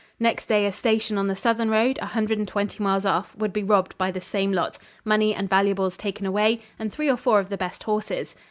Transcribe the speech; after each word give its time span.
Next 0.19 0.47
day 0.47 0.65
a 0.65 0.71
station 0.71 1.19
on 1.19 1.27
the 1.27 1.35
southern 1.35 1.69
road, 1.69 1.99
a 2.01 2.07
hundred 2.07 2.39
and 2.39 2.47
twenty 2.47 2.81
miles 2.83 3.05
off, 3.05 3.35
would 3.35 3.53
be 3.53 3.61
robbed 3.61 3.95
by 3.99 4.09
the 4.09 4.19
same 4.19 4.51
lot. 4.51 4.79
Money 5.05 5.35
and 5.35 5.47
valuables 5.47 5.95
taken 5.95 6.25
away, 6.25 6.59
and 6.79 6.91
three 6.91 7.07
or 7.07 7.17
four 7.17 7.39
of 7.39 7.49
the 7.49 7.55
best 7.57 7.83
horses. 7.83 8.33